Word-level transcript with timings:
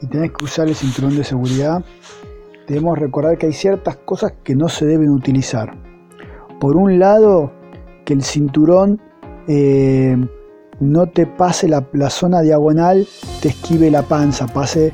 y 0.00 0.06
tenés 0.06 0.32
que 0.32 0.44
usar 0.44 0.68
el 0.68 0.74
cinturón 0.74 1.16
de 1.16 1.24
seguridad, 1.24 1.84
debemos 2.66 2.98
recordar 2.98 3.38
que 3.38 3.46
hay 3.46 3.52
ciertas 3.52 3.96
cosas 3.96 4.32
que 4.42 4.54
no 4.54 4.68
se 4.68 4.86
deben 4.86 5.10
utilizar. 5.10 5.76
Por 6.60 6.76
un 6.76 6.98
lado, 6.98 7.52
que 8.04 8.14
el 8.14 8.22
cinturón 8.22 9.00
eh, 9.48 10.16
no 10.80 11.06
te 11.06 11.26
pase 11.26 11.68
la, 11.68 12.10
zona 12.10 12.40
diagonal, 12.40 13.06
te 13.40 13.48
esquive 13.48 13.90
la 13.90 14.02
panza, 14.02 14.46
pase 14.46 14.92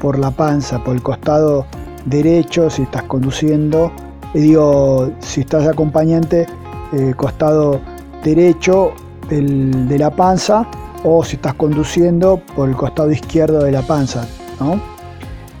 por 0.00 0.18
la 0.18 0.30
panza, 0.30 0.82
por 0.82 0.94
el 0.94 1.02
costado 1.02 1.66
derecho 2.04 2.70
si 2.70 2.82
estás 2.82 3.04
conduciendo, 3.04 3.90
y 4.34 4.40
digo, 4.40 5.10
si 5.20 5.40
estás 5.40 5.66
acompañante, 5.66 6.46
eh, 6.92 7.14
costado 7.16 7.80
derecho 8.22 8.92
de 9.28 9.98
la 9.98 10.10
panza, 10.10 10.68
o 11.08 11.22
si 11.24 11.36
estás 11.36 11.54
conduciendo 11.54 12.42
por 12.56 12.68
el 12.68 12.74
costado 12.74 13.12
izquierdo 13.12 13.62
de 13.62 13.70
la 13.70 13.82
panza. 13.82 14.26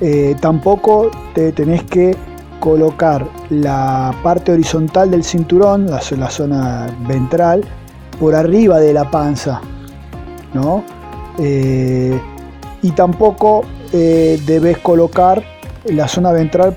Eh, 0.00 0.34
tampoco 0.40 1.10
te 1.34 1.52
tenés 1.52 1.84
que 1.84 2.16
colocar 2.58 3.24
la 3.50 4.12
parte 4.24 4.50
horizontal 4.50 5.08
del 5.12 5.22
cinturón, 5.22 5.88
la, 5.88 6.00
zona 6.00 6.88
ventral, 7.06 7.64
por 8.18 8.34
arriba 8.34 8.80
de 8.80 8.92
la 8.92 9.08
panza. 9.08 9.60
¿no? 10.52 10.82
Eh, 11.38 12.20
y 12.82 12.90
tampoco 12.90 13.62
eh, 13.92 14.40
debes 14.46 14.78
colocar 14.78 15.44
la 15.84 16.08
zona 16.08 16.32
ventral 16.32 16.76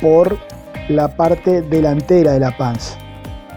por 0.00 0.38
la 0.88 1.08
parte 1.14 1.60
delantera 1.60 2.32
de 2.32 2.40
la 2.40 2.56
panza. 2.56 2.96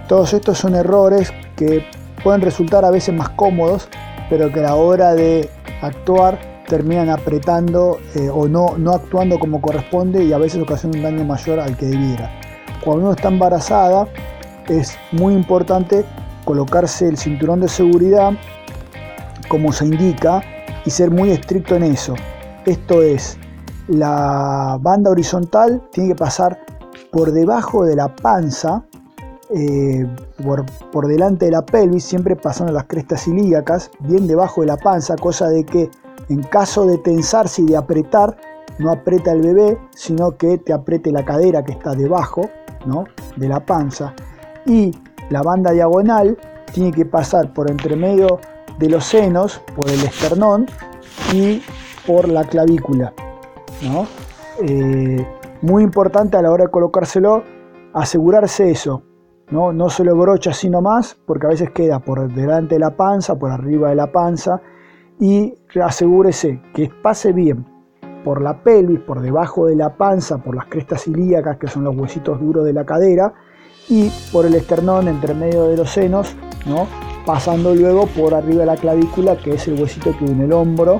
Todos 0.10 0.34
estos 0.34 0.58
son 0.58 0.76
errores 0.76 1.32
que 1.56 1.86
pueden 2.22 2.42
resultar 2.42 2.84
a 2.84 2.92
veces 2.92 3.16
más 3.16 3.30
cómodos 3.30 3.88
pero 4.32 4.50
que 4.50 4.62
a 4.62 4.64
la 4.64 4.76
hora 4.76 5.14
de 5.14 5.50
actuar 5.82 6.64
terminan 6.70 7.10
apretando 7.10 8.00
eh, 8.16 8.30
o 8.30 8.48
no, 8.48 8.78
no 8.78 8.94
actuando 8.94 9.38
como 9.38 9.62
corresponde 9.62 10.24
y 10.24 10.32
a 10.32 10.38
veces 10.38 10.62
ocasionan 10.62 11.00
un 11.00 11.04
daño 11.04 11.26
mayor 11.26 11.60
al 11.60 11.76
que 11.76 11.88
debiera. 11.88 12.32
Cuando 12.82 13.04
uno 13.04 13.12
está 13.12 13.28
embarazada 13.28 14.08
es 14.70 14.98
muy 15.12 15.34
importante 15.34 16.06
colocarse 16.46 17.10
el 17.10 17.18
cinturón 17.18 17.60
de 17.60 17.68
seguridad 17.68 18.32
como 19.50 19.74
se 19.74 19.86
indica 19.86 20.42
y 20.86 20.92
ser 20.92 21.12
muy 21.12 21.32
estricto 21.32 21.76
en 21.76 21.84
eso. 21.84 22.16
Esto 22.66 23.02
es, 23.02 23.38
la 23.90 24.78
banda 24.80 25.12
horizontal 25.12 25.82
tiene 25.92 26.12
que 26.12 26.16
pasar 26.16 26.58
por 27.12 27.34
debajo 27.34 27.84
de 27.84 27.98
la 27.98 28.16
panza 28.16 28.86
eh, 29.54 30.08
por, 30.92 31.08
delante 31.08 31.46
de 31.46 31.52
la 31.52 31.66
pelvis, 31.66 32.06
siempre 32.06 32.36
pasando 32.36 32.72
las 32.72 32.86
crestas 32.86 33.28
ilíacas, 33.28 33.92
bien 34.00 34.26
debajo 34.26 34.62
de 34.62 34.68
la 34.68 34.78
panza, 34.78 35.16
cosa 35.18 35.50
de 35.50 35.66
que 35.66 35.90
en 36.30 36.42
caso 36.44 36.86
de 36.86 36.98
tensarse 36.98 37.62
y 37.64 37.66
de 37.66 37.76
apretar, 37.76 38.38
no 38.80 38.92
aprieta 38.92 39.34
el 39.34 39.42
bebé, 39.42 39.78
sino 39.94 40.38
que 40.38 40.58
te 40.58 40.72
apriete 40.72 41.12
la 41.12 41.26
cadera 41.26 41.64
que 41.64 41.74
está 41.74 41.94
debajo 41.94 42.50
¿no? 42.86 43.04
de 43.36 43.50
la 43.50 43.66
panza. 43.66 44.14
Y 44.66 44.92
la 45.30 45.42
banda 45.42 45.72
diagonal 45.72 46.38
tiene 46.74 46.92
que 46.92 47.06
pasar 47.06 47.54
por 47.54 47.70
entre 47.70 47.98
medio 47.98 48.40
de 48.80 48.90
los 48.90 49.04
senos, 49.04 49.62
por 49.76 49.90
el 49.90 50.02
esternón 50.02 50.66
y 51.34 51.62
por 52.08 52.30
la 52.30 52.46
clavícula. 52.46 53.14
Eh, 54.62 55.28
muy 55.62 55.84
importante 55.84 56.38
a 56.38 56.42
la 56.42 56.52
hora 56.52 56.66
de 56.66 56.72
colocárselo, 56.72 57.44
asegurarse 57.94 58.72
eso, 58.72 59.04
¿no? 59.52 59.72
No 59.72 59.90
se 59.90 60.04
brocha 60.04 60.52
así 60.52 60.70
nomás, 60.70 61.18
porque 61.26 61.46
a 61.46 61.50
veces 61.50 61.70
queda 61.72 62.00
por 62.00 62.32
delante 62.34 62.76
de 62.76 62.80
la 62.80 62.96
panza, 62.96 63.38
por 63.38 63.52
arriba 63.52 63.90
de 63.90 63.96
la 63.96 64.12
panza, 64.12 64.62
y 65.20 65.54
asegúrese 65.82 66.62
que 66.74 66.90
pase 67.02 67.32
bien 67.32 67.66
por 68.24 68.42
la 68.42 68.64
pelvis, 68.64 69.00
por 69.00 69.22
debajo 69.22 69.68
de 69.68 69.76
la 69.76 69.96
panza, 69.96 70.38
por 70.38 70.56
las 70.56 70.66
crestas 70.66 71.08
ilíacas, 71.08 71.58
que 71.58 71.68
son 71.68 71.84
los 71.84 71.96
huesitos 71.96 72.40
duros 72.40 72.66
de 72.66 72.74
la 72.74 72.86
cadera, 72.86 73.34
y 73.90 74.12
por 74.32 74.46
el 74.46 74.56
esternón 74.56 75.08
entre 75.08 75.34
medio 75.34 75.68
de 75.68 75.78
los 75.78 75.92
senos, 75.92 76.36
¿no? 76.66 76.88
pasando 77.26 77.76
luego 77.76 78.08
por 78.08 78.34
arriba 78.34 78.62
de 78.62 78.66
la 78.66 78.78
clavícula, 78.78 79.36
que 79.38 79.56
es 79.56 79.68
el 79.68 79.80
huesito 79.80 80.16
que 80.18 80.26
une 80.26 80.46
el 80.46 80.54
hombro 80.54 81.00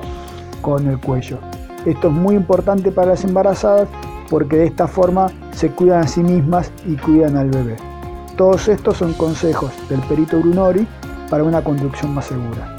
con 0.60 0.86
el 0.86 1.00
cuello. 1.00 1.38
Esto 1.84 2.08
es 2.08 2.14
muy 2.14 2.36
importante 2.36 2.92
para 2.92 3.08
las 3.08 3.24
embarazadas 3.24 3.88
porque 4.30 4.56
de 4.56 4.66
esta 4.66 4.86
forma 4.86 5.26
se 5.50 5.70
cuidan 5.70 6.02
a 6.04 6.06
sí 6.06 6.22
mismas 6.22 6.72
y 6.86 6.96
cuidan 6.96 7.36
al 7.36 7.50
bebé. 7.50 7.91
Todos 8.36 8.68
estos 8.68 8.96
son 8.96 9.12
consejos 9.14 9.72
del 9.88 10.00
perito 10.00 10.38
Brunori 10.38 10.86
para 11.28 11.44
una 11.44 11.62
conducción 11.62 12.14
más 12.14 12.26
segura. 12.26 12.76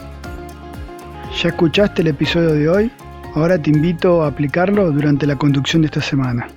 ¿Ya 1.42 1.50
escuchaste 1.50 2.02
el 2.02 2.10
episodio 2.10 2.54
de 2.54 2.70
hoy? 2.70 2.92
Ahora 3.36 3.58
te 3.58 3.70
invito 3.70 4.24
a 4.24 4.28
aplicarlo 4.28 4.92
durante 4.92 5.26
la 5.26 5.36
conducción 5.36 5.82
de 5.82 5.88
esta 5.88 6.02
semana. 6.02 6.48